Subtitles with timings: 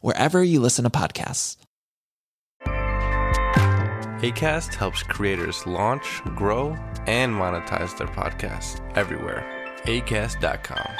[0.00, 1.56] wherever you listen to podcasts.
[4.22, 9.44] ACAST helps creators launch, grow, and monetize their podcasts everywhere.
[9.84, 10.90] ACAST.com.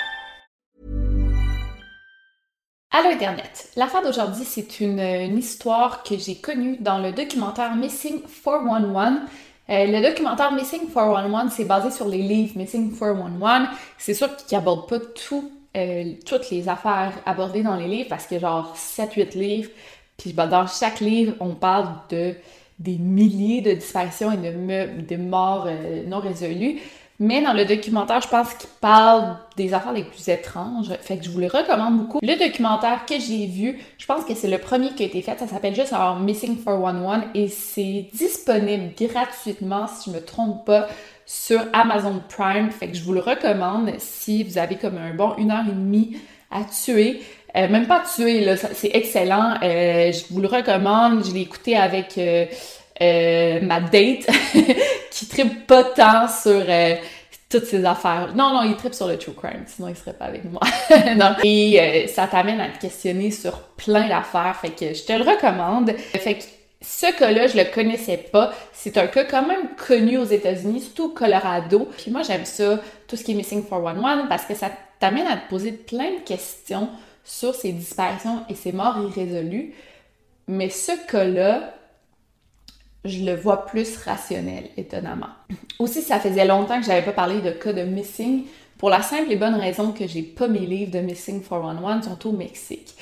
[2.91, 3.71] Allô Internet!
[3.77, 9.19] L'affaire d'aujourd'hui, c'est une, une histoire que j'ai connue dans le documentaire Missing 411.
[9.69, 13.69] Euh, le documentaire Missing 411, c'est basé sur les livres Missing 411.
[13.99, 18.31] C'est sûr qu'il aborde pas tout euh, toutes les affaires abordées dans les livres parce
[18.33, 19.71] a genre 7-8 livres.
[20.17, 22.35] Puis ben, dans chaque livre, on parle de
[22.79, 26.81] des milliers de disparitions et de, de morts euh, non résolues.
[27.21, 30.93] Mais dans le documentaire, je pense qu'il parle des affaires les plus étranges.
[31.01, 32.21] Fait que je vous le recommande beaucoup.
[32.23, 35.37] Le documentaire que j'ai vu, je pense que c'est le premier qui a été fait.
[35.37, 40.87] Ça s'appelle juste alors Missing 411 et c'est disponible gratuitement, si je me trompe pas,
[41.29, 42.71] sur Amazon Prime.
[42.71, 45.73] Fait que je vous le recommande si vous avez comme un bon une heure et
[45.73, 46.17] demie
[46.51, 47.21] à tuer.
[47.55, 49.59] Euh, même pas tuer, c'est excellent.
[49.63, 51.25] Euh, je vous le recommande.
[51.27, 54.27] Je l'ai écouté avec euh, ma date
[55.11, 56.65] qui tripe pas tant sur
[57.51, 58.33] toutes ces affaires.
[58.35, 60.63] Non, non, il tripe sur le true crime, sinon il serait pas avec moi.
[61.45, 65.93] Et ça t'amène à te questionner sur plein d'affaires, fait que je te le recommande.
[66.81, 68.53] Ce cas-là, je le connaissais pas.
[68.73, 71.89] C'est un cas quand même connu aux États-Unis, surtout au Colorado.
[71.97, 75.37] Puis moi, j'aime ça, tout ce qui est Missing 411, parce que ça t'amène à
[75.37, 76.89] te poser plein de questions
[77.25, 79.75] sur ces disparitions et ces morts irrésolues.
[80.47, 81.75] Mais ce cas-là,
[83.05, 85.29] je le vois plus rationnel, étonnamment.
[85.79, 88.45] Aussi, ça faisait longtemps que j'avais pas parlé de cas de missing,
[88.79, 92.29] pour la simple et bonne raison que j'ai pas mes livres de Missing 411, sont
[92.29, 92.95] au Mexique.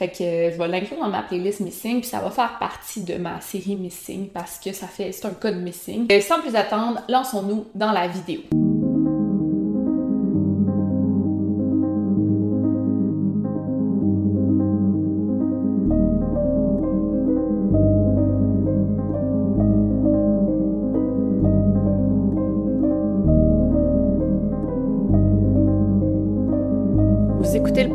[0.00, 3.16] Fait que je vais l'inclure dans ma playlist Missing, puis ça va faire partie de
[3.16, 6.10] ma série Missing parce que ça fait c'est un code Missing.
[6.10, 8.69] Et sans plus attendre, lançons-nous dans la vidéo.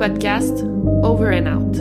[0.08, 0.64] Podcast
[1.02, 1.78] Over and Out.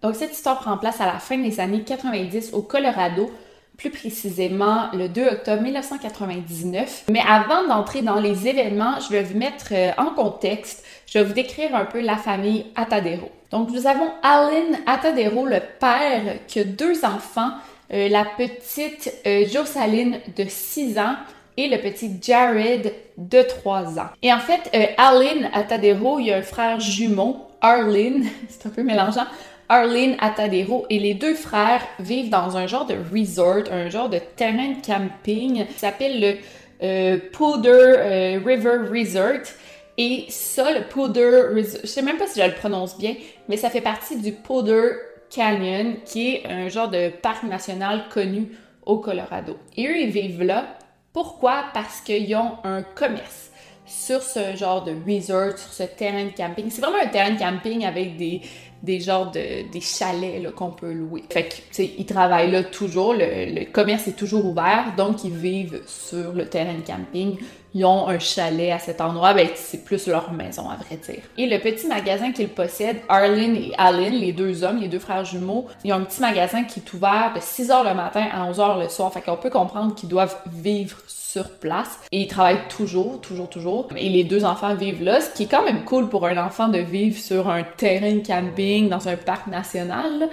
[0.00, 3.30] Donc, cette histoire prend place à la fin des années 90 au Colorado,
[3.76, 7.04] plus précisément le 2 octobre 1999.
[7.10, 11.24] Mais avant d'entrer dans les événements, je vais vous mettre euh, en contexte, je vais
[11.26, 13.30] vous décrire un peu la famille Atadero.
[13.50, 17.50] Donc, nous avons Alan Atadero, le père, qui a deux enfants,
[17.92, 21.16] euh, la petite euh, de 6 ans
[21.56, 24.08] et le petit Jared de 3 ans.
[24.22, 28.70] Et en fait, euh, Arlene Atadero, il y a un frère jumeau, Arlene, c'est un
[28.70, 29.26] peu mélangeant,
[29.68, 34.20] Arlene Atadero et les deux frères vivent dans un genre de resort, un genre de
[34.36, 36.34] terrain camping qui s'appelle le
[36.82, 39.52] euh, Powder euh, River Resort.
[39.98, 43.14] Et ça, le Powder Resort, je sais même pas si je le prononce bien,
[43.48, 44.90] mais ça fait partie du Powder
[45.30, 48.52] Canyon, qui est un genre de parc national connu
[48.84, 49.56] au Colorado.
[49.76, 50.75] Et eux, ils vivent là
[51.16, 51.64] pourquoi?
[51.72, 53.50] Parce qu'ils ont un commerce
[53.86, 56.66] sur ce genre de resort, sur ce terrain de camping.
[56.68, 58.42] C'est vraiment un terrain de camping avec des,
[58.82, 61.24] des genres de des chalets qu'on peut louer.
[61.30, 66.34] Fait que, ils travaillent là toujours, le commerce est toujours ouvert, donc ils vivent sur
[66.34, 67.38] le terrain de camping.
[67.74, 71.22] Ils ont un chalet à cet endroit, ben c'est plus leur maison à vrai dire.
[71.36, 75.24] Et le petit magasin qu'ils possèdent, Arlen et Alan, les deux hommes, les deux frères
[75.24, 78.80] jumeaux, ils ont un petit magasin qui est ouvert de 6h le matin à 11h
[78.82, 79.12] le soir.
[79.12, 81.98] Fait qu'on peut comprendre qu'ils doivent vivre sur place.
[82.12, 83.88] Et ils travaillent toujours, toujours, toujours.
[83.96, 86.68] Et les deux enfants vivent là, ce qui est quand même cool pour un enfant
[86.68, 90.30] de vivre sur un terrain camping dans un parc national.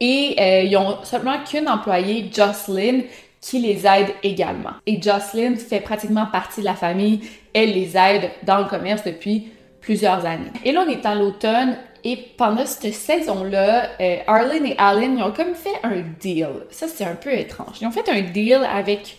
[0.00, 3.00] Et euh, ils ont seulement qu'une employée, Jocelyn,
[3.40, 4.72] qui les aide également.
[4.86, 7.20] Et Jocelyn fait pratiquement partie de la famille.
[7.54, 9.48] Elle les aide dans le commerce depuis
[9.80, 10.50] plusieurs années.
[10.64, 15.32] Et là, on est à l'automne et pendant cette saison-là, euh, Arlene et Alan ont
[15.32, 16.48] comme fait un deal.
[16.70, 17.76] Ça, c'est un peu étrange.
[17.80, 19.16] Ils ont fait un deal avec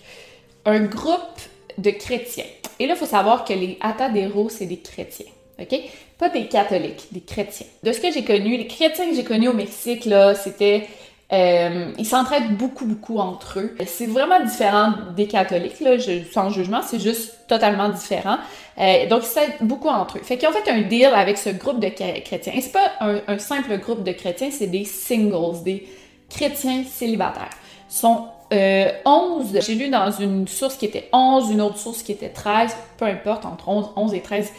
[0.66, 1.40] un groupe
[1.78, 2.46] de chrétiens.
[2.80, 5.26] Et là, il faut savoir que les Ataderos, c'est des chrétiens.
[5.60, 5.78] OK?
[6.18, 7.68] Pas des catholiques, des chrétiens.
[7.84, 10.88] De ce que j'ai connu, les chrétiens que j'ai connus au Mexique, là, c'était
[11.32, 13.76] euh, ils s'entraident beaucoup, beaucoup entre eux.
[13.86, 15.92] C'est vraiment différent des catholiques, là,
[16.32, 18.38] sans jugement, c'est juste totalement différent.
[18.80, 20.22] Euh, donc, ils s'aident beaucoup entre eux.
[20.24, 22.54] Fait qu'ils ont fait un deal avec ce groupe de chrétiens.
[22.56, 25.88] Et c'est pas un, simple groupe de chrétiens, c'est des singles, des
[26.30, 27.50] chrétiens célibataires.
[27.92, 32.02] Ils sont euh, 11, j'ai lu dans une source qui était 11, une autre source
[32.02, 34.52] qui était 13, peu importe, entre 11, 11 et 13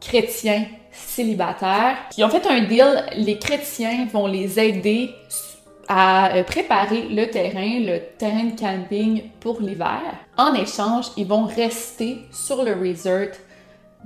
[0.00, 3.04] chrétiens célibataires qui ont fait un deal.
[3.16, 5.10] Les chrétiens vont les aider
[5.92, 10.00] à euh, préparer le terrain, le terrain de camping pour l'hiver.
[10.36, 13.34] En échange, ils vont rester sur le resort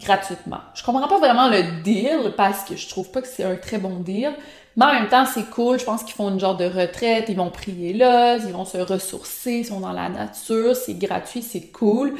[0.00, 0.60] gratuitement.
[0.74, 3.76] Je comprends pas vraiment le deal parce que je trouve pas que c'est un très
[3.76, 4.32] bon deal.
[4.78, 5.78] Mais en même temps, c'est cool.
[5.78, 7.26] Je pense qu'ils font une genre de retraite.
[7.28, 10.74] Ils vont prier là, ils vont se ressourcer, ils sont dans la nature.
[10.74, 12.14] C'est gratuit, c'est cool.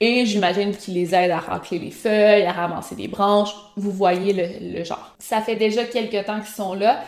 [0.00, 3.54] Et j'imagine qu'ils les aident à racler les feuilles, à ramasser des branches.
[3.76, 5.14] Vous voyez le, le genre.
[5.18, 7.00] Ça fait déjà quelques temps qu'ils sont là.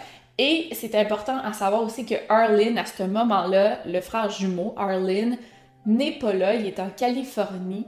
[0.44, 5.39] Et c'est important à savoir aussi que Arlene, à ce moment-là, le frère jumeau, Arlene,
[5.87, 7.87] n'est pas là, il est en Californie.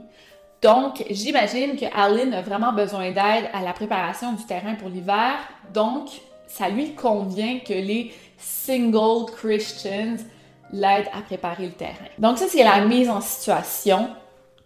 [0.61, 5.33] Donc, j'imagine que Arlene a vraiment besoin d'aide à la préparation du terrain pour l'hiver.
[5.73, 6.07] Donc,
[6.47, 10.15] ça lui convient que les single Christians
[10.71, 12.07] l'aident à préparer le terrain.
[12.19, 14.11] Donc, ça, c'est la mise en situation.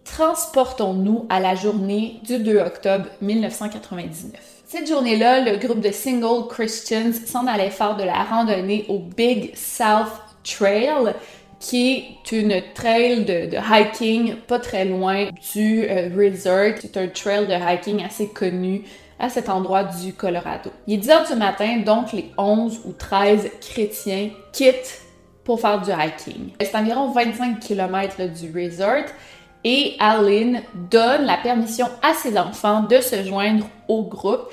[0.04, 4.59] Transportons-nous à la journée du 2 octobre 1999.
[4.72, 9.50] Cette journée-là, le groupe de Single Christians s'en allait faire de la randonnée au Big
[9.56, 10.12] South
[10.44, 11.12] Trail,
[11.58, 16.78] qui est une trail de, hiking pas très loin du euh, resort.
[16.80, 18.84] C'est un trail de hiking assez connu
[19.18, 20.70] à cet endroit du Colorado.
[20.86, 25.00] Il est 10 heures du matin, donc les 11 ou 13 chrétiens quittent
[25.42, 26.52] pour faire du hiking.
[26.60, 29.06] C'est environ 25 km du resort
[29.64, 34.50] et Aline donne la permission à ses enfants de se joindre au groupe.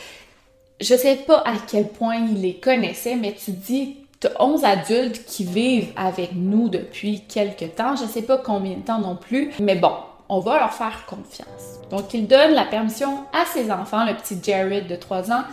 [0.80, 5.25] Je sais pas à quel point il les connaissait, mais tu dis as 11 adultes
[5.25, 7.95] qui vivent avec nous depuis quelques temps.
[7.95, 9.94] Je sais pas combien de temps non plus, mais bon,
[10.30, 11.80] on va leur faire confiance.
[11.92, 15.44] Donc, il donne la permission à ses enfants, le petit Jared de 3 ans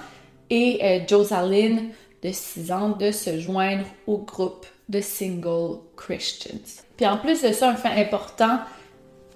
[0.51, 1.91] et euh, Josaline
[2.23, 6.83] de 6 ans, de se joindre au groupe de Single Christians.
[6.97, 8.59] Puis en plus de ça, un fait important,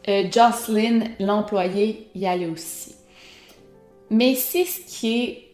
[0.09, 2.95] euh, Jocelyn, l'employé, y allait aussi.
[4.11, 5.49] Mais c'est ce qui est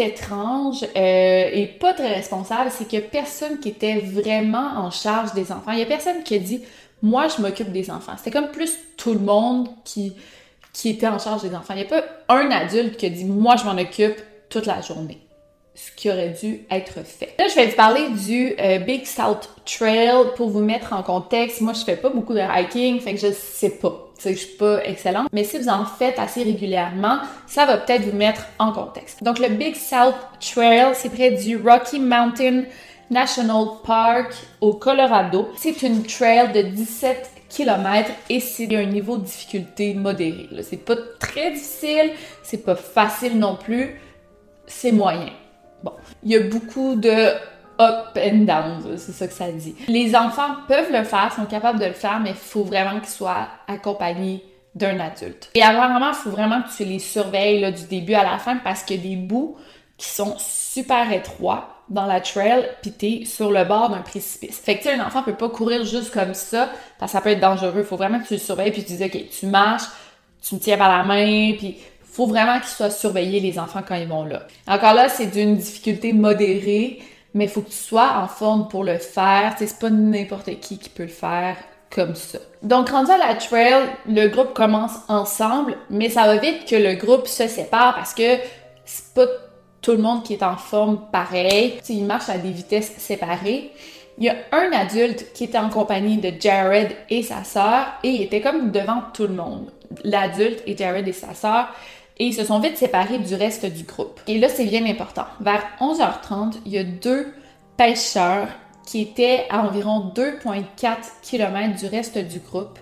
[0.00, 5.50] étrange euh, et pas très responsable, c'est que personne qui était vraiment en charge des
[5.50, 5.72] enfants.
[5.72, 6.62] Il y a personne qui a dit
[7.02, 8.12] moi je m'occupe des enfants.
[8.16, 10.14] C'était comme plus tout le monde qui
[10.72, 11.74] qui était en charge des enfants.
[11.74, 14.80] Il n'y a pas un adulte qui a dit moi je m'en occupe toute la
[14.80, 15.18] journée
[15.78, 17.34] ce qui aurait dû être fait.
[17.38, 21.60] Là, je vais vous parler du euh, Big South Trail pour vous mettre en contexte.
[21.60, 24.06] Moi, je fais pas beaucoup de hiking, fait que je sais pas.
[24.24, 28.16] Je suis pas excellente, mais si vous en faites assez régulièrement, ça va peut-être vous
[28.16, 29.22] mettre en contexte.
[29.22, 32.64] Donc, le Big South Trail, c'est près du Rocky Mountain
[33.10, 35.48] National Park au Colorado.
[35.56, 40.48] C'est une trail de 17 km et c'est un niveau de difficulté modéré.
[40.62, 42.10] C'est pas très difficile,
[42.42, 44.00] c'est pas facile non plus,
[44.66, 45.30] c'est moyen.
[45.82, 45.92] Bon,
[46.22, 47.32] il y a beaucoup de
[47.80, 49.74] up and down, c'est ça que ça dit.
[49.86, 53.08] Les enfants peuvent le faire, sont capables de le faire, mais il faut vraiment qu'ils
[53.08, 54.44] soient accompagnés
[54.74, 55.50] d'un adulte.
[55.54, 58.82] Et apparemment, il faut vraiment que tu les surveilles du début à la fin parce
[58.82, 59.56] qu'il y a des bouts
[59.96, 64.58] qui sont super étroits dans la trail, pis t'es sur le bord d'un précipice.
[64.58, 67.40] Fait que un enfant peut pas courir juste comme ça, parce que ça peut être
[67.40, 67.82] dangereux.
[67.82, 69.86] Faut vraiment que tu le surveilles, puis tu dis, OK, tu marches,
[70.42, 71.78] tu me tiens par la main, puis
[72.18, 74.42] faut vraiment qu'ils soient surveillés, les enfants, quand ils vont là.
[74.66, 76.98] Encore là, c'est d'une difficulté modérée,
[77.32, 79.54] mais faut que tu sois en forme pour le faire.
[79.56, 81.56] C'est pas n'importe qui qui peut le faire
[81.94, 82.40] comme ça.
[82.64, 86.94] Donc, rendu à la trail, le groupe commence ensemble, mais ça va vite que le
[86.94, 88.38] groupe se sépare parce que
[88.84, 89.26] c'est pas
[89.80, 91.78] tout le monde qui est en forme pareil.
[91.88, 93.70] Ils marchent à des vitesses séparées.
[94.18, 98.08] Il y a un adulte qui était en compagnie de Jared et sa sœur et
[98.08, 99.70] il était comme devant tout le monde.
[100.02, 101.68] L'adulte et Jared et sa sœur.
[102.18, 104.20] Et ils se sont vite séparés du reste du groupe.
[104.26, 105.26] Et là, c'est bien important.
[105.40, 107.32] Vers 11h30, il y a deux
[107.76, 108.48] pêcheurs
[108.86, 112.78] qui étaient à environ 2,4 km du reste du groupe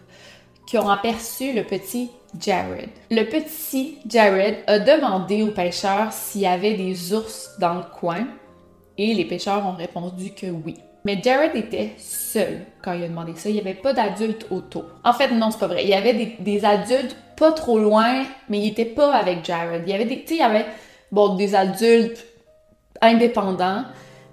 [0.67, 2.91] qui ont aperçu le petit Jared.
[3.11, 8.27] Le petit Jared a demandé aux pêcheurs s'il y avait des ours dans le coin
[8.99, 10.77] et les pêcheurs ont répondu que oui.
[11.07, 13.49] Mais Jared était seul quand il a demandé ça.
[13.49, 14.87] Il n'y avait pas d'adultes autour.
[15.05, 15.85] En fait, non, c'est pas vrai.
[15.85, 19.85] Il y avait des, adultes pas trop loin, mais il était pas avec Jared.
[19.87, 20.67] Il y avait des, il y avait,
[21.13, 22.27] bon, des adultes
[23.01, 23.85] indépendants.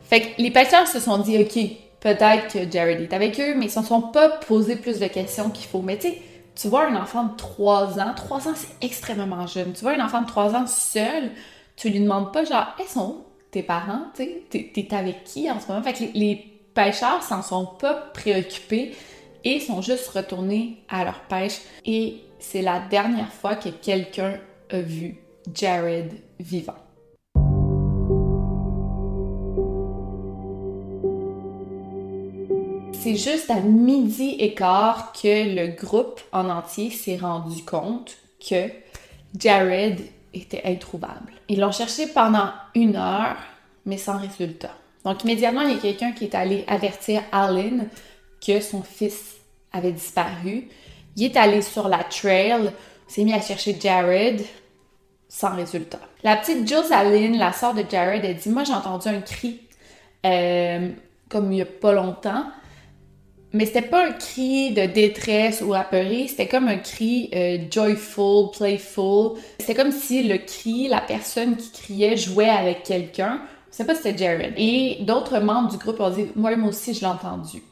[0.01, 1.63] Fait que les pêcheurs se sont dit, OK,
[1.99, 5.05] peut-être que Jared est avec eux, mais ils ne se sont pas posé plus de
[5.05, 5.83] questions qu'il faut.
[5.83, 6.07] Mais tu
[6.55, 9.73] tu vois un enfant de 3 ans, 3 ans c'est extrêmement jeune.
[9.73, 11.31] Tu vois un enfant de 3 ans seul,
[11.75, 15.59] tu lui demandes pas genre, hey, sont tes parents, tu sais, t'es avec qui en
[15.59, 15.81] ce moment?
[15.81, 18.95] Fait que les pêcheurs s'en sont pas préoccupés
[19.43, 21.59] et sont juste retournés à leur pêche.
[21.85, 24.39] Et c'est la dernière fois que quelqu'un
[24.71, 25.17] a vu
[25.53, 26.75] Jared vivant.
[32.93, 38.69] C'est juste à midi et quart que le groupe en entier s'est rendu compte que
[39.37, 39.99] Jared
[40.33, 41.33] était introuvable.
[41.49, 43.35] Ils l'ont cherché pendant une heure,
[43.85, 44.71] mais sans résultat.
[45.03, 47.85] Donc immédiatement, il y a quelqu'un qui est allé avertir Alan
[48.45, 49.35] que son fils
[49.71, 50.69] avait disparu.
[51.15, 52.71] Il est allé sur la trail,
[53.07, 54.41] s'est mis à chercher Jared,
[55.27, 55.99] sans résultat.
[56.23, 59.61] La petite Josaline, la sœur de Jared, a dit Moi, j'ai entendu un cri
[60.25, 60.89] euh,
[61.29, 62.45] comme il y a pas longtemps,
[63.51, 68.51] mais c'était pas un cri de détresse ou apeuré, c'était comme un cri euh, joyful,
[68.51, 69.37] playful.
[69.59, 73.41] C'était comme si le cri, la personne qui criait jouait avec quelqu'un.
[73.73, 74.53] Je sais pas si c'était Jared.
[74.55, 77.63] Et d'autres membres du groupe ont dit Moi, moi aussi, je l'ai entendu.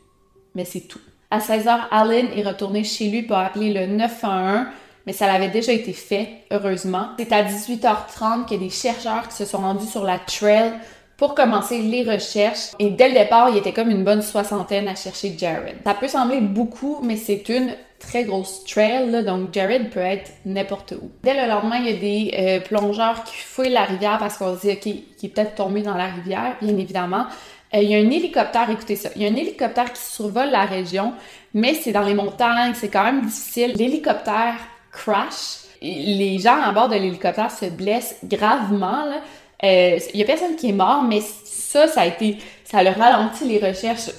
[0.56, 1.00] Mais c'est tout.
[1.30, 4.66] À 16h, Alan est retourné chez lui pour appeler le 911,
[5.06, 7.10] mais ça l'avait déjà été fait, heureusement.
[7.20, 10.74] C'est à 18h30 qu'il y a des chercheurs qui se sont rendus sur la trail
[11.18, 12.72] pour commencer les recherches.
[12.80, 15.78] Et dès le départ, il était comme une bonne soixantaine à chercher Jared.
[15.86, 20.32] Ça peut sembler beaucoup, mais c'est une très grosse trail, là, donc Jared peut être
[20.46, 21.12] n'importe où.
[21.24, 24.56] Dès le lendemain, il y a des euh, plongeurs qui fouillent la rivière parce qu'on
[24.56, 27.26] se dit, OK, qu'il est peut-être tombé dans la rivière, bien évidemment.
[27.74, 30.50] Euh, il y a un hélicoptère, écoutez ça, il y a un hélicoptère qui survole
[30.50, 31.14] la région,
[31.54, 33.74] mais c'est dans les montagnes, c'est quand même difficile.
[33.76, 34.56] L'hélicoptère
[34.92, 35.60] crash.
[35.82, 39.22] Les gens à bord de l'hélicoptère se blessent gravement, là.
[39.64, 42.92] Euh, il y a personne qui est mort, mais ça, ça a été, ça a
[42.92, 44.10] ralenti les recherches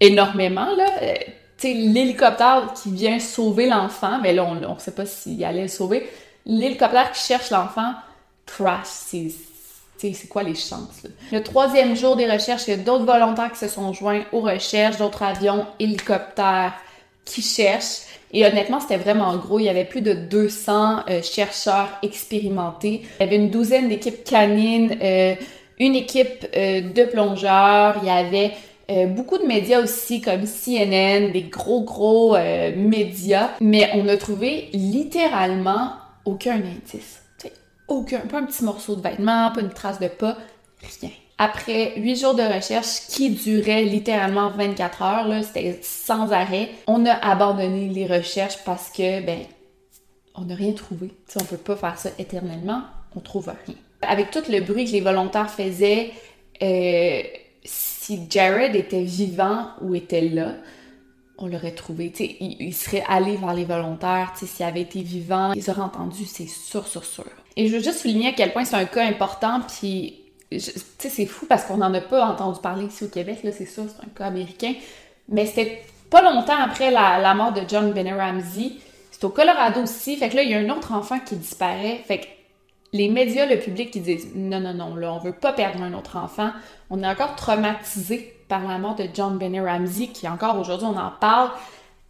[0.00, 0.86] énormément, là.
[1.62, 5.68] Sais, l'hélicoptère qui vient sauver l'enfant, mais là, on, on sait pas s'il allait le
[5.68, 6.10] sauver.
[6.44, 7.92] L'hélicoptère qui cherche l'enfant
[8.46, 8.86] crash.
[8.86, 9.30] C'est,
[9.96, 11.06] c'est quoi les chances?
[11.30, 14.40] Le troisième jour des recherches, il y a d'autres volontaires qui se sont joints aux
[14.40, 16.74] recherches, d'autres avions, hélicoptères
[17.24, 18.08] qui cherchent.
[18.32, 19.60] Et honnêtement, c'était vraiment gros.
[19.60, 23.02] Il y avait plus de 200 euh, chercheurs expérimentés.
[23.20, 25.36] Il y avait une douzaine d'équipes canines, euh,
[25.78, 27.98] une équipe euh, de plongeurs.
[28.02, 28.50] Il y avait
[29.06, 32.36] beaucoup de médias aussi comme CNN, des gros gros
[32.76, 33.50] médias.
[33.60, 35.92] Mais on a trouvé littéralement
[36.24, 37.22] aucun indice.
[37.88, 40.36] aucun, pas un petit morceau de vêtement, pas une trace de pas,
[41.00, 41.10] rien.
[41.38, 47.14] Après huit jours de recherche qui duraient littéralement 24 heures, c'était sans arrêt, on a
[47.14, 49.40] abandonné les recherches parce que, ben,
[50.34, 51.10] on n'a rien trouvé.
[51.26, 52.82] T'sais, on peut pas faire ça éternellement,
[53.16, 53.76] on trouve rien.
[54.02, 56.12] Avec tout le bruit que les volontaires faisaient,
[56.62, 57.22] euh,
[58.02, 60.54] si Jared était vivant ou était là,
[61.38, 62.12] on l'aurait trouvé.
[62.40, 64.32] Il, serait allé vers les volontaires.
[64.34, 67.24] S'il avait été vivant, ils auraient entendu, c'est sûr, sûr, sûr.
[67.56, 70.18] Et je veux juste souligner à quel point c'est un cas important, puis
[70.98, 73.84] c'est fou parce qu'on n'en a pas entendu parler ici au Québec, là, c'est sûr,
[73.86, 74.74] c'est un cas américain.
[75.28, 78.72] Mais c'était pas longtemps après la, mort de John Benny Ramsey.
[79.12, 80.16] C'est au Colorado aussi.
[80.16, 82.02] Fait que là, il y a un autre enfant qui disparaît.
[82.04, 82.26] Fait
[82.92, 85.94] les médias, le public, qui disent non, non, non, là, on veut pas perdre un
[85.94, 86.50] autre enfant.
[86.90, 90.96] On est encore traumatisé par la mort de John Benny Ramsey, qui encore aujourd'hui, on
[90.96, 91.50] en parle.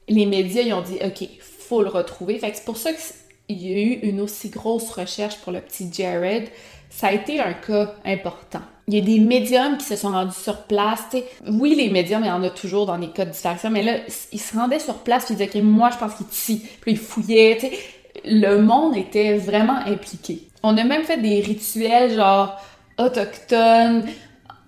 [0.09, 2.39] Les médias, ils ont dit, OK, faut le retrouver.
[2.39, 5.61] Fait que c'est pour ça qu'il y a eu une aussi grosse recherche pour le
[5.61, 6.49] petit Jared
[6.93, 8.61] ça a été un cas important.
[8.87, 11.01] Il y a des médiums qui se sont rendus sur place.
[11.47, 13.99] Oui, les médiums, il y en a toujours dans les cas de distraction, mais là,
[14.33, 16.67] ils se rendaient sur place et ils disaient, OK, moi, je pense qu'il ici.
[16.81, 17.59] Puis ils fouillaient.
[17.59, 17.73] sais.
[18.25, 20.49] Le monde était vraiment impliqué.
[20.62, 22.61] On a même fait des rituels genre
[22.99, 24.04] autochtones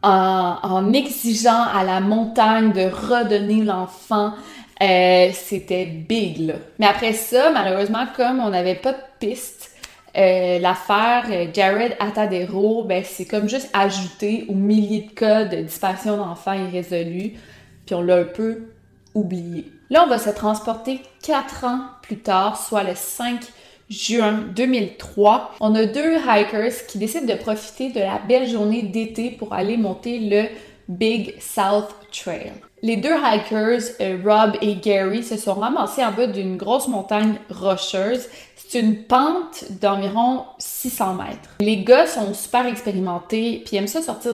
[0.03, 4.35] en, exigeant à la montagne de redonner l'enfant.
[4.83, 6.55] Euh, c'était big, là.
[6.79, 9.75] Mais après ça, malheureusement, comme on n'avait pas de piste,
[10.17, 15.57] Euh, l'affaire euh, Jared Atadero, ben, c'est comme juste ajouté aux milliers de cas de
[15.57, 17.33] disparition d'enfants irrésolus,
[17.85, 18.69] puis on l'a un peu
[19.15, 19.73] oublié.
[19.91, 23.41] Là, on va se transporter quatre ans plus tard, soit le 5
[23.89, 25.53] juin 2003.
[25.61, 29.77] On a deux hikers qui décident de profiter de la belle journée d'été pour aller
[29.77, 30.45] monter le
[30.89, 32.53] Big South Trail.
[32.83, 37.37] Les deux hikers, euh, Rob et Gary, se sont ramassés en bas d'une grosse montagne
[37.49, 38.29] rocheuse
[38.75, 41.51] c'est une pente d'environ 600 mètres.
[41.61, 44.34] Les gars sont super expérimentés, puis aiment ça sortir.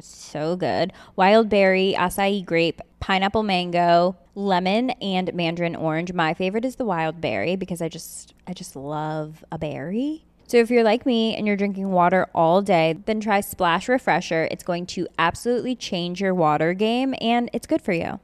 [0.00, 6.12] so good wild berry, acai grape, pineapple mango, lemon, and mandarin orange.
[6.12, 10.24] My favorite is the wild berry because I just I just love a berry.
[10.46, 14.48] So if you're like me and you're drinking water all day, then try Splash Refresher.
[14.50, 18.18] It's going to absolutely change your water game and it's good for you.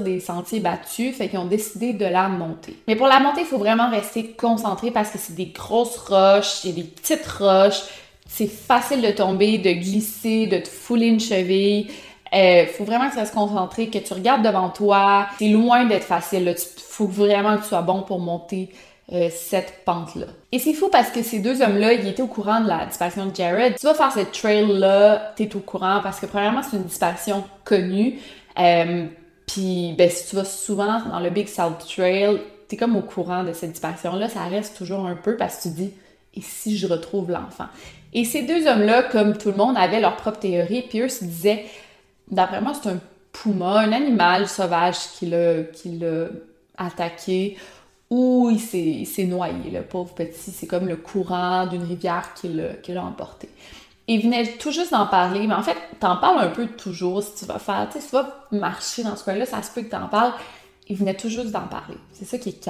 [0.00, 2.76] des sentiers battus, fait qu'ils ont décidé de la monter.
[2.88, 6.64] Mais pour la monter, il faut vraiment rester concentré parce que c'est des grosses roches,
[6.64, 7.82] il y a des petites roches,
[8.34, 11.88] c'est facile de tomber, de glisser, de te fouler une cheville.
[12.32, 15.26] Il euh, faut vraiment que tu restes concentré, que tu regardes devant toi.
[15.38, 16.54] C'est loin d'être facile.
[16.56, 18.70] Il faut vraiment que tu sois bon pour monter
[19.12, 20.24] euh, cette pente-là.
[20.50, 23.26] Et c'est fou parce que ces deux hommes-là, ils étaient au courant de la disparition
[23.26, 23.74] de Jared.
[23.78, 27.44] Tu vas faire cette trail-là, tu es au courant parce que premièrement, c'est une disparition
[27.64, 28.18] connue.
[28.58, 29.08] Euh,
[29.46, 33.44] puis, ben, si tu vas souvent dans le Big South Trail, t'es comme au courant
[33.44, 35.92] de cette disparition-là, ça reste toujours un peu parce que tu dis,
[36.34, 37.66] et si je retrouve l'enfant?
[38.12, 41.24] Et ces deux hommes-là, comme tout le monde, avaient leur propre théorie, puis eux se
[41.24, 41.64] disaient,
[42.30, 42.98] d'après moi, c'est un
[43.32, 46.26] puma, un animal sauvage qui l'a,
[46.76, 47.56] attaqué,
[48.10, 50.50] ou il s'est, noyé, le pauvre petit.
[50.50, 53.48] C'est comme le courant d'une rivière qui l'a, emporté
[54.08, 57.34] il venait tout juste d'en parler, mais en fait, t'en parles un peu toujours si
[57.36, 59.82] tu vas faire, tu sais, si tu vas marcher dans ce coin-là, ça se peut
[59.82, 60.32] que t'en parles.
[60.88, 61.96] Il venait tout juste d'en parler.
[62.12, 62.60] C'est ça qui est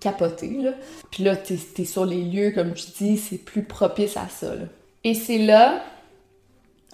[0.00, 0.72] capoté, là.
[1.10, 4.52] Puis là, t'es es sur les lieux, comme je dis, c'est plus propice à ça.
[5.04, 5.82] Et c'est là,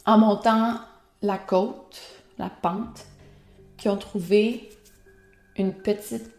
[0.07, 0.79] en montant
[1.23, 2.01] la côte,
[2.38, 3.07] la pente,
[3.77, 4.69] qu'ils ont trouvé
[5.57, 6.31] une petite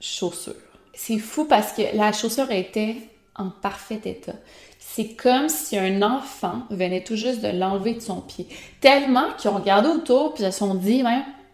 [0.00, 0.54] chaussure.
[0.92, 2.96] C'est fou parce que la chaussure était
[3.36, 4.34] en parfait état.
[4.78, 8.46] C'est comme si un enfant venait tout juste de l'enlever de son pied.
[8.80, 11.02] Tellement qu'ils ont regardé autour puis ils se sont dit,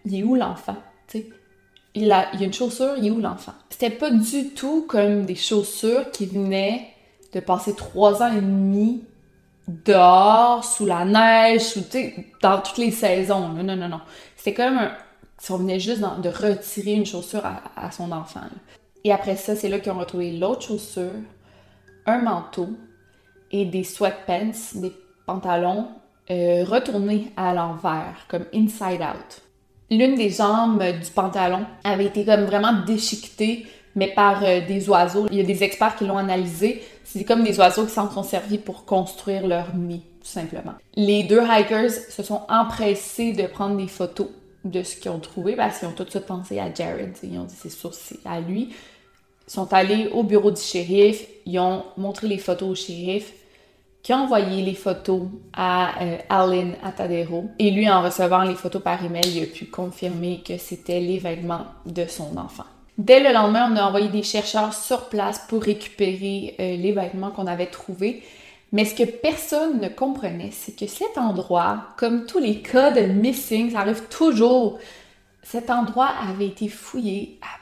[0.04, 0.76] il est où l'enfant?
[1.94, 3.54] Il, a, il y a une chaussure, il est où l'enfant?
[3.68, 6.88] C'était pas du tout comme des chaussures qui venaient
[7.32, 9.04] de passer trois ans et demi
[9.68, 11.84] dehors, sous la neige, sous,
[12.42, 13.48] dans toutes les saisons.
[13.48, 14.00] Non, non, non, non.
[14.36, 14.92] C'était comme un,
[15.38, 18.40] si on venait juste de retirer une chaussure à, son enfant.
[19.04, 21.12] Et après ça, c'est là qu'ils ont retrouvé l'autre chaussure,
[22.06, 22.68] un manteau,
[23.50, 24.92] et des sweatpants, des
[25.26, 25.88] pantalons
[26.30, 29.42] euh, retournés à l'envers, comme inside out.
[29.90, 35.26] L'une des jambes du pantalon avait été comme vraiment déchiquetée, mais par euh, des oiseaux.
[35.30, 36.82] Il y a des experts qui l'ont analysé.
[37.02, 40.74] C'est comme des oiseaux qui s'en sont servis pour construire leur nid, tout simplement.
[40.94, 44.28] Les deux hikers se sont empressés de prendre des photos
[44.64, 47.16] de ce qu'ils ont trouvé parce qu'ils ont tout de suite pensé à Jared.
[47.24, 48.68] Ils ont dit c'est sûr, c'est à lui.
[49.48, 53.32] Ils sont allés au bureau du shérif, ils ont montré les photos au shérif
[54.02, 57.50] qui a envoyé les photos à euh, Atadero.
[57.58, 61.66] Et lui, en recevant les photos par email, il a pu confirmer que c'était l'événement
[61.86, 62.64] de son enfant.
[62.96, 67.30] Dès le lendemain, on a envoyé des chercheurs sur place pour récupérer euh, les vêtements
[67.30, 68.22] qu'on avait trouvés.
[68.72, 73.00] Mais ce que personne ne comprenait, c'est que cet endroit, comme tous les cas de
[73.00, 74.78] missing, ça arrive toujours,
[75.42, 77.58] cet endroit avait été fouillé à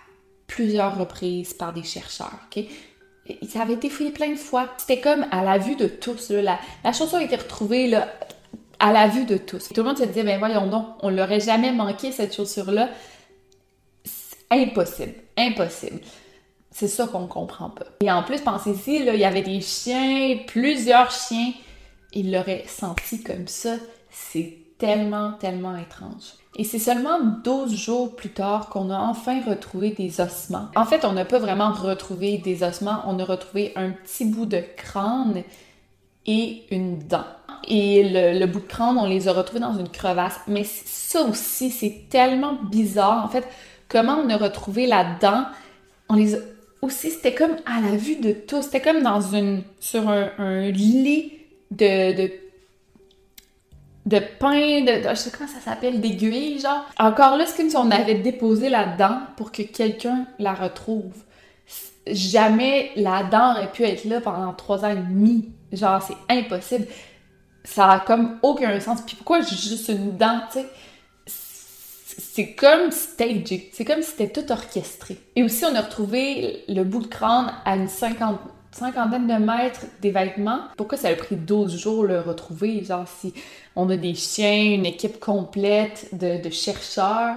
[0.46, 2.40] plusieurs reprises par des chercheurs.
[3.48, 4.68] Ça avait été fouillé plein de fois.
[4.78, 6.30] C'était comme à la vue de tous.
[6.30, 8.08] La, la chaussure a été retrouvée là,
[8.78, 9.68] à la vue de tous.
[9.68, 12.90] Tout le monde se disait, ben voyons donc, on l'aurait jamais manqué cette chaussure-là.
[14.50, 16.00] Impossible, impossible.
[16.70, 17.86] C'est ça qu'on comprend pas.
[18.00, 21.52] Et en plus, pensez-y, il y avait des chiens, plusieurs chiens.
[22.12, 23.76] Il l'aurait senti comme ça.
[24.10, 26.34] C'est tellement, tellement étrange.
[26.58, 30.66] Et c'est seulement 12 jours plus tard qu'on a enfin retrouvé des ossements.
[30.74, 34.44] En fait, on n'a pas vraiment retrouvé des ossements, on a retrouvé un petit bout
[34.44, 35.44] de crâne
[36.26, 37.24] et une dent.
[37.68, 38.02] Et
[38.36, 40.40] le, bout de crâne, on les a retrouvés dans une crevasse.
[40.48, 43.24] Mais ça aussi, c'est tellement bizarre.
[43.24, 43.46] En fait,
[43.88, 45.44] comment on a retrouvé la dent?
[46.08, 46.36] On les
[46.82, 48.62] aussi, c'était comme à la vue de tous.
[48.62, 49.62] C'était comme dans une.
[49.80, 51.32] sur un, lit
[51.70, 52.30] de
[54.08, 56.86] de pain, de, je sais comment ça s'appelle, d'aiguilles, genre.
[56.98, 61.12] Encore là, c'est comme si avait déposé la dent pour que quelqu'un la retrouve.
[62.06, 65.50] Jamais la dent aurait pu être là pendant trois ans et demi.
[65.72, 66.86] Genre, c'est impossible.
[67.64, 69.02] Ça a comme aucun sens.
[69.02, 70.66] Puis pourquoi juste une dent, tu sais?
[71.26, 73.68] C'est comme stagé.
[73.74, 75.18] C'est comme si c'était tout orchestré.
[75.36, 78.38] Et aussi, on a retrouvé le bout de crâne à une cinquantaine
[78.78, 80.60] cinquantaine de mètres des vêtements.
[80.76, 82.84] Pourquoi ça a pris 12 jours le retrouver?
[82.84, 83.34] Genre, si
[83.78, 87.36] on a des chiens, une équipe complète de, chercheurs.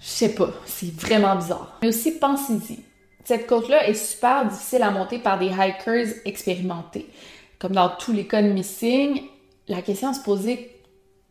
[0.00, 1.78] Je sais pas, c'est vraiment bizarre.
[1.80, 2.80] Mais aussi, pensez-y.
[3.24, 7.06] Cette côte-là est super difficile à monter par des hikers expérimentés.
[7.58, 9.22] Comme dans tous les cas de missing,
[9.68, 10.74] la question à se poser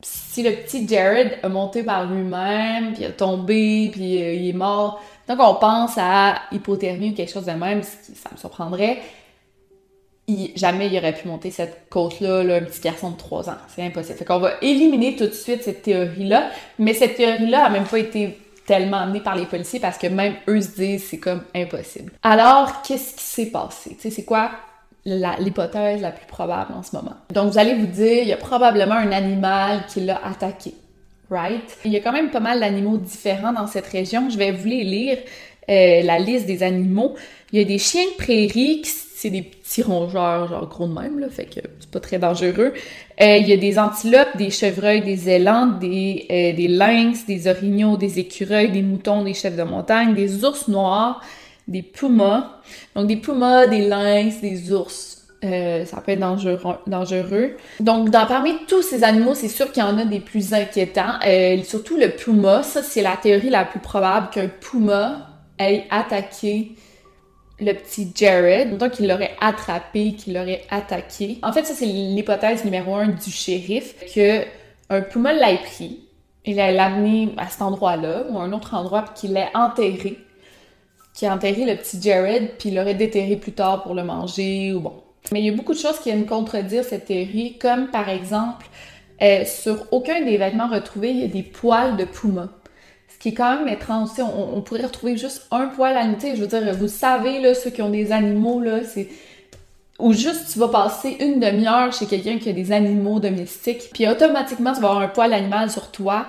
[0.01, 4.53] si le petit Jared a monté par lui-même, puis a tombé, puis euh, il est
[4.53, 8.99] mort, donc, on pense à hypothermie ou quelque chose de même, ça me surprendrait.
[10.55, 13.57] Jamais il aurait pu monter cette côte-là, un petit garçon de 3 ans.
[13.73, 14.17] C'est impossible.
[14.17, 16.49] Fait qu'on va éliminer tout de suite cette théorie-là.
[16.79, 20.33] Mais cette théorie-là a même pas été tellement amenée par les policiers parce que même
[20.49, 22.11] eux se disent c'est comme impossible.
[22.23, 23.91] Alors, qu'est-ce qui s'est passé?
[23.91, 24.51] Tu sais, c'est quoi
[25.05, 27.15] l'hypothèse la, plus probable en ce moment?
[27.33, 30.73] Donc, vous allez vous dire, il y a probablement un animal qui l'a attaqué
[31.29, 31.77] right?
[31.85, 34.29] Il y a quand même pas mal d'animaux différents dans cette région.
[34.29, 35.17] Je vais vous les lire,
[35.69, 37.15] euh, la liste des animaux.
[37.53, 41.19] Il y a des chiens de prairie, c'est des petits rongeurs, genre gros de même,
[41.19, 42.73] là, fait que c'est pas très dangereux.
[43.21, 47.47] Euh, il y a des antilopes, des chevreuils, des élans, des, euh, des lynx, des
[47.47, 51.21] orignaux, des écureuils, des moutons, des chefs de montagne, des ours noirs,
[51.67, 52.59] des pumas.
[52.95, 56.19] Donc des pumas, des lynx, des ours, euh, ça peut être
[56.85, 57.55] dangereux.
[57.79, 61.19] Donc, dans, parmi tous ces animaux, c'est sûr qu'il y en a des plus inquiétants.
[61.63, 66.73] Surtout le puma, ça c'est la théorie la plus probable qu'un puma ait attaqué
[67.59, 71.39] le petit Jared, donc qu'il l'aurait attrapé, qu'il l'aurait attaqué.
[71.41, 74.43] En fait, ça c'est l'hypothèse numéro un du shérif, que
[74.89, 75.99] un puma l'ait pris,
[76.45, 80.17] il l'a amené à cet endroit-là, ou à un autre endroit, puis qu'il l'ait enterré,
[81.13, 84.73] qu'il a enterré le petit Jared, puis il l'aurait déterré plus tard pour le manger,
[84.73, 84.93] ou bon,
[85.31, 88.67] mais il y a beaucoup de choses qui viennent contredire cette théorie, comme par exemple,
[89.21, 92.49] euh, sur aucun des vêtements retrouvés, il y a des poils de puma.
[93.17, 94.09] Ce qui est quand même étrange.
[94.19, 96.35] On, on pourrait retrouver juste un poil l'unité.
[96.35, 99.09] Je veux dire, vous savez, là, ceux qui ont des animaux, là, c'est
[99.99, 104.07] ou juste tu vas passer une demi-heure chez quelqu'un qui a des animaux domestiques, puis
[104.07, 106.27] automatiquement tu vas avoir un poil animal sur toi.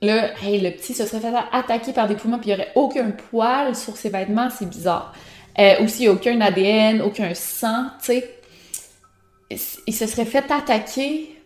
[0.00, 2.72] Là, hey, le petit se serait fait attaquer par des pumas, puis il n'y aurait
[2.74, 5.14] aucun poil sur ses vêtements, c'est bizarre.
[5.58, 8.38] Euh, aussi, aucun ADN, aucun sang, tu sais.
[9.86, 11.38] Il se serait fait attaquer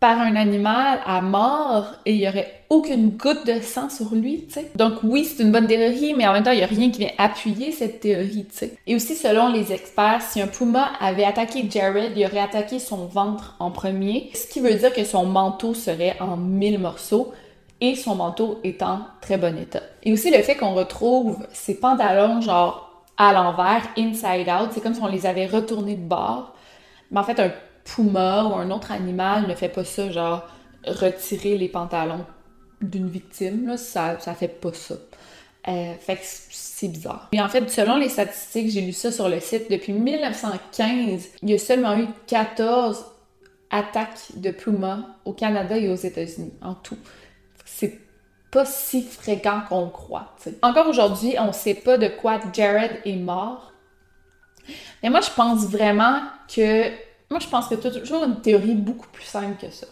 [0.00, 4.46] par un animal à mort et il y aurait aucune goutte de sang sur lui,
[4.46, 4.70] tu sais.
[4.74, 7.00] Donc oui, c'est une bonne théorie, mais en même temps, il n'y a rien qui
[7.00, 8.78] vient appuyer cette théorie, tu sais.
[8.86, 13.06] Et aussi, selon les experts, si un puma avait attaqué Jared, il aurait attaqué son
[13.06, 17.32] ventre en premier, ce qui veut dire que son manteau serait en mille morceaux
[17.82, 19.82] et son manteau est en très bon état.
[20.02, 24.70] Et aussi le fait qu'on retrouve ses pantalons genre à l'envers, inside out.
[24.72, 26.54] C'est comme si on les avait retournés de bord.
[27.10, 27.50] Mais en fait, un
[27.84, 30.46] puma ou un autre animal ne fait pas ça, genre
[30.86, 32.24] retirer les pantalons
[32.80, 34.94] d'une victime, là, ça, ça fait pas ça.
[35.68, 37.28] Euh, fait que c'est bizarre.
[37.32, 41.50] Et en fait, selon les statistiques, j'ai lu ça sur le site, depuis 1915, il
[41.50, 43.04] y a seulement eu 14
[43.70, 46.96] attaques de pumas au Canada et aux États-Unis en tout.
[47.66, 47.98] C'est
[48.50, 50.34] pas si fréquent qu'on croit.
[50.62, 53.72] Encore aujourd'hui, on sait pas de quoi Jared est mort.
[55.02, 56.90] Mais moi, je pense vraiment que.
[57.30, 59.86] Moi, je pense que tu as toujours une théorie beaucoup plus simple que ça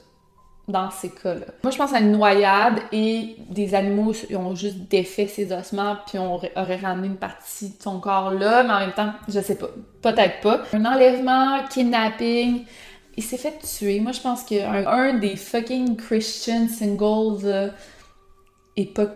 [0.68, 1.46] dans ces cas-là.
[1.62, 6.18] Moi, je pense à une noyade et des animaux ont juste défait ses ossements puis
[6.18, 9.56] on aurait ramené une partie de son corps là, mais en même temps, je sais
[9.56, 9.68] pas.
[10.02, 10.62] Peut-être pas.
[10.74, 12.64] Un enlèvement, kidnapping,
[13.16, 14.00] il s'est fait tuer.
[14.00, 17.46] Moi, je pense qu'un un des fucking Christian singles.
[17.46, 17.70] Euh,
[18.94, 19.06] pas.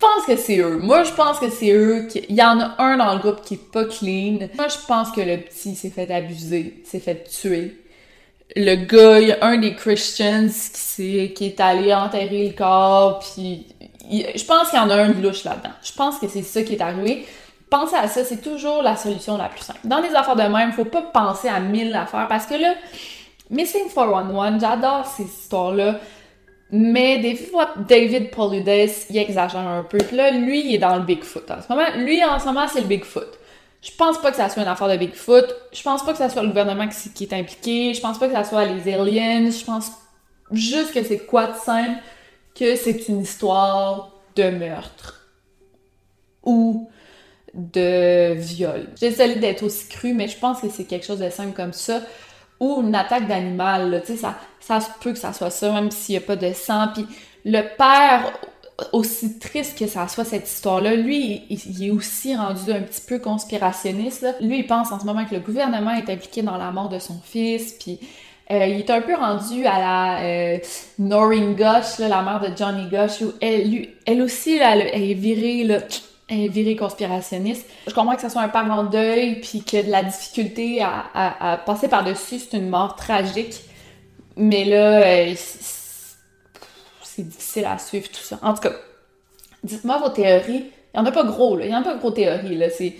[0.00, 0.78] Je pense que c'est eux.
[0.78, 2.06] Moi, je pense que c'est eux.
[2.28, 4.38] Il y en a un dans le groupe qui est pas clean.
[4.54, 7.76] Moi, je pense que le petit s'est fait abuser, s'est fait tuer.
[8.54, 12.54] Le gars, il y a un des Christians qui, est, qui est allé enterrer le
[12.54, 13.66] corps, puis
[14.10, 15.74] je pense qu'il y en a un de louche là-dedans.
[15.82, 17.26] Je pense que c'est ça qui est arrivé.
[17.68, 19.80] Pensez à ça, c'est toujours la solution la plus simple.
[19.84, 22.74] Dans les affaires de même, faut pas penser à mille affaires parce que là,
[23.50, 26.00] Missing 411, j'adore ces histoires-là.
[26.70, 29.98] Mais des fois, David Paulides, il exagère un peu.
[29.98, 31.88] Puis là, lui, il est dans le Bigfoot en ce moment.
[31.96, 33.38] Lui, en ce moment, c'est le Bigfoot.
[33.80, 35.46] Je pense pas que ça soit une affaire de Bigfoot.
[35.72, 37.94] Je pense pas que ça soit le gouvernement qui, est impliqué.
[37.94, 39.50] Je pense pas que ça soit les aliens.
[39.50, 39.92] Je pense
[40.50, 42.00] juste que c'est quoi de simple
[42.54, 45.26] que c'est une histoire de meurtre.
[46.44, 46.88] ou
[47.54, 48.88] de viol.
[49.00, 52.02] Désolée d'être aussi cru, mais je pense que c'est quelque chose de simple comme ça.
[52.60, 55.90] Ou une attaque d'animal, tu sais, ça, ça se peut que ça soit ça, même
[55.90, 56.88] s'il n'y a pas de sang.
[56.92, 57.06] Puis
[57.46, 58.32] le père,
[58.92, 63.18] aussi triste que ça soit cette histoire-là, lui, il, est aussi rendu un petit peu
[63.18, 64.26] conspirationniste.
[64.42, 66.98] Lui, il pense en ce moment que le gouvernement est impliqué dans la mort de
[66.98, 67.98] son fils, puis
[68.50, 70.58] euh, il est un peu rendu à la euh,
[70.98, 75.64] Noreen Gosh, la mère de Johnny Gosh, où elle, lui, elle aussi, elle, est virée,
[75.64, 75.78] là,
[76.28, 77.66] elle est virée conspirationniste.
[77.86, 81.58] Je comprends que ça soit un parent en deuil, puis que de la difficulté à,
[81.64, 83.62] passer par-dessus, c'est une mort tragique.
[84.40, 85.34] Mais là, euh,
[87.02, 88.38] c'est difficile à suivre tout ça.
[88.40, 88.72] En tout cas,
[89.64, 90.70] dites-moi vos théories.
[90.94, 91.64] Il n'y en a pas gros, là.
[91.64, 92.70] Il n'y en a pas gros théories, là.
[92.70, 92.94] C'est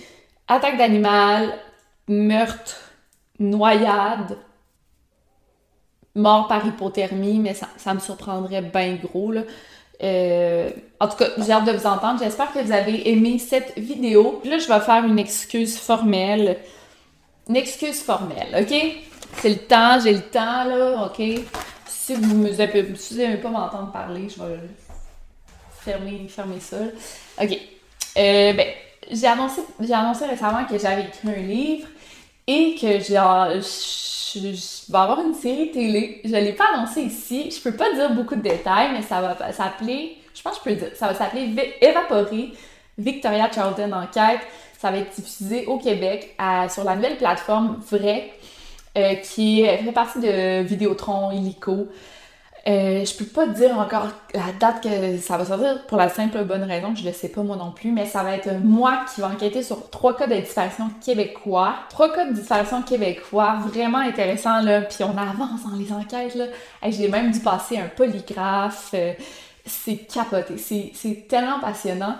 [0.48, 1.55] attaque d'animal,
[2.09, 2.77] meurtre,
[3.38, 4.37] noyade,
[6.16, 9.42] mort par hypothermie, mais ça, me surprendrait bien gros, là.
[10.03, 12.18] Euh, en tout cas, j'ai hâte de vous entendre.
[12.20, 14.42] J'espère que vous avez aimé cette vidéo.
[14.44, 16.59] Là, je vais faire une excuse formelle.
[17.48, 18.74] Une excuse formelle, OK?
[19.36, 21.22] C'est le temps, j'ai le temps, là, OK?
[22.08, 24.58] si vous n'aimez pas m'entendre parler, je vais
[25.80, 26.78] fermer, fermer ça.
[27.40, 27.52] OK.
[28.16, 28.66] Euh, ben,
[29.10, 31.88] j'ai annoncé, j'ai annoncé récemment que j'avais écrit un livre
[32.46, 36.22] et que genre, je, vais avoir une série télé.
[36.24, 37.50] Je ne l'ai pas annoncé ici.
[37.50, 40.76] Je peux pas dire beaucoup de détails, mais ça va s'appeler, je pense que je
[40.76, 42.52] peux dire, ça va s'appeler Évaporer,
[42.96, 44.40] Victoria Charlton Enquête.
[44.78, 46.36] Ça va être diffusé au Québec
[46.70, 48.30] sur la nouvelle plateforme Vrai.
[48.96, 51.88] Euh, qui fait partie de Vidéotron, Illico.
[52.66, 56.44] Euh, je peux pas dire encore la date que ça va sortir pour la simple
[56.44, 59.05] bonne raison que je le sais pas moi non plus, mais ça va être moi
[59.14, 61.77] qui va enquêter sur trois cas de disparition québécois.
[61.88, 66.46] Trois cas de disparition québécois vraiment intéressants là, puis on avance dans les enquêtes là.
[66.88, 68.90] J'ai même dû passer un polygraphe.
[68.94, 69.14] Euh,
[69.64, 72.16] c'est capoté, c'est tellement passionnant.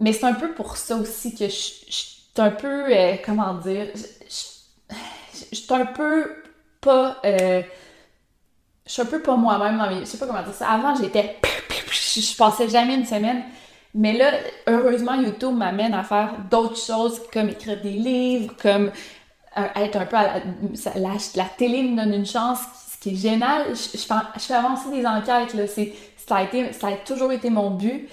[0.00, 2.84] Mais c'est un peu pour ça aussi que je, suis un peu,
[3.24, 4.53] comment dire, je
[5.34, 6.30] suis un peu
[6.80, 7.16] pas.
[7.24, 7.62] Euh,
[8.86, 10.00] je suis un peu pas moi-même dans mes.
[10.00, 10.68] Je sais pas comment dire ça.
[10.68, 11.36] Avant, j'étais.
[12.16, 13.42] Je passais jamais une semaine.
[13.94, 14.32] Mais là,
[14.66, 18.90] heureusement, YouTube m'amène à faire d'autres choses comme écrire des livres, comme
[19.56, 20.40] euh, être un peu à
[20.96, 22.58] la, la, télé me donne une chance,
[22.92, 23.66] ce qui est génial.
[23.68, 25.66] Je, fais, avancer des enquêtes, là.
[25.68, 28.08] ça, a été, ça a toujours été mon but.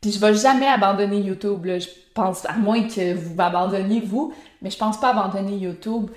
[0.00, 1.80] Puis je vais jamais abandonner YouTube, là.
[1.80, 4.32] Je pense, à moins que vous m'abandonniez, vous,
[4.62, 6.10] mais je pense pas abandonner YouTube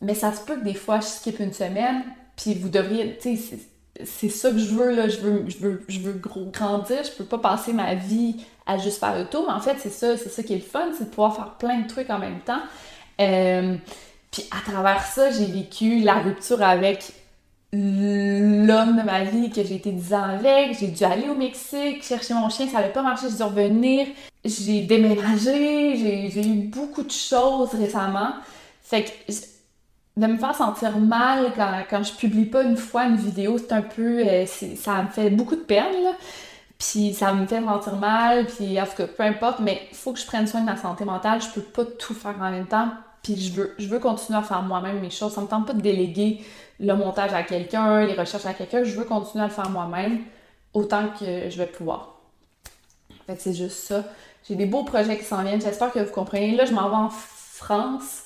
[0.00, 2.04] mais ça se peut que des fois, je skip une semaine,
[2.36, 3.58] puis vous devriez, tu sais,
[4.04, 7.24] c'est ça que je veux, là, je veux, je veux, je veux grandir, je peux
[7.24, 10.28] pas passer ma vie à juste faire le tour, mais en fait, c'est ça, c'est
[10.28, 12.60] ça qui est le fun, c'est de pouvoir faire plein de trucs en même temps.
[13.20, 13.74] Euh,
[14.30, 17.12] puis à travers ça, j'ai vécu la rupture avec
[17.72, 22.02] l'homme de ma vie que j'ai été 10 ans avec, j'ai dû aller au Mexique,
[22.02, 24.06] chercher mon chien, ça n'allait pas marcher, j'ai dû revenir,
[24.44, 28.32] j'ai déménagé, j'ai eu beaucoup de choses récemment.
[28.82, 29.32] Fait que
[30.18, 33.72] de me faire sentir mal quand, quand je publie pas une fois une vidéo, c'est
[33.72, 34.26] un peu.
[34.26, 36.12] Euh, ça me fait beaucoup de peine, là.
[36.76, 40.12] Puis ça me fait sentir mal, puis en tout cas, peu importe, mais il faut
[40.12, 41.40] que je prenne soin de ma santé mentale.
[41.40, 42.88] Je peux pas tout faire en même temps.
[43.22, 45.32] Puis je veux, je veux continuer à faire moi-même mes choses.
[45.32, 46.40] Ça me tente pas de déléguer
[46.80, 48.84] le montage à quelqu'un, les recherches à quelqu'un.
[48.84, 50.20] Je veux continuer à le faire moi-même
[50.72, 52.16] autant que je vais pouvoir.
[53.26, 54.04] Fait que c'est juste ça.
[54.48, 55.60] J'ai des beaux projets qui s'en viennent.
[55.60, 56.56] J'espère que vous comprenez.
[56.56, 58.24] Là, je m'en vais en France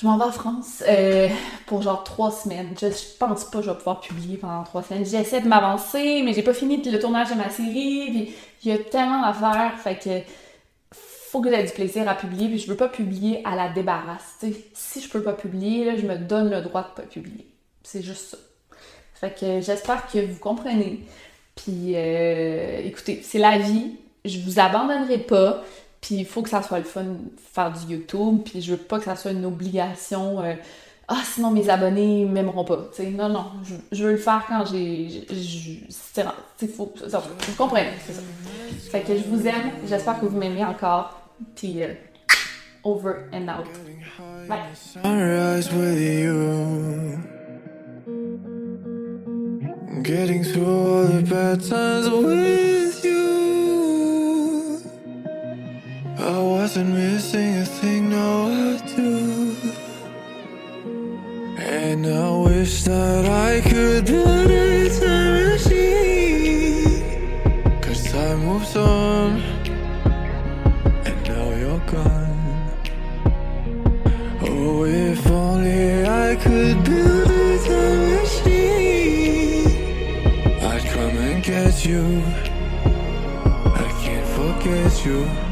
[0.00, 1.28] je m'en vais en France euh,
[1.66, 2.74] pour genre trois semaines.
[2.80, 5.04] Je, pense pas que je vais pouvoir publier pendant trois semaines.
[5.04, 8.34] J'essaie de m'avancer, mais j'ai pas fini le tournage de ma série.
[8.62, 9.78] il y a tellement à faire.
[9.78, 10.26] Fait que
[10.90, 12.48] faut que j'ai du plaisir à publier.
[12.48, 14.44] Puis je veux pas publier à la débarrasse.
[14.74, 17.46] si je peux pas publier, je me donne le droit de pas publier.
[17.82, 18.38] C'est juste ça.
[19.14, 21.06] Fait que j'espère que vous comprenez.
[21.54, 23.96] Puis euh, écoutez, c'est la vie.
[24.24, 25.62] Je vous abandonnerai pas.
[26.02, 27.16] Puis il faut que ça soit le fun de
[27.54, 30.40] faire du YouTube, puis je veux pas que ça soit une obligation.
[30.42, 30.54] Euh,
[31.06, 32.88] ah, sinon mes abonnés m'aimeront pas.
[32.92, 33.46] sais non, non,
[33.92, 35.24] je, veux le faire quand j'ai.
[35.88, 36.92] C'est faux.
[36.96, 38.22] Vous comprenez, c'est ça.
[38.90, 41.20] Fait que je vous aime, j'espère que vous m'aimez encore.
[41.54, 41.94] Puis euh,
[42.82, 43.66] over and out.
[44.48, 44.58] Bye.
[56.24, 59.56] I wasn't missing a thing, now I do.
[61.58, 67.02] And I wish that I could build a time machine.
[67.82, 69.42] Cause time moves on,
[71.04, 72.70] and now you're gone.
[74.42, 79.66] Oh, if only I could build a time machine,
[80.70, 82.22] I'd come and get you.
[83.74, 85.51] I can't forget you.